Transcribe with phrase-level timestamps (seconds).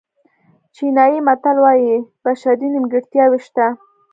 [0.75, 1.93] چینایي متل وایي
[2.23, 3.65] بشري نیمګړتیاوې شته.